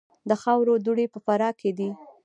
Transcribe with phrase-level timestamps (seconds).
[0.29, 1.89] د خاورو دوړې په فراه کې دي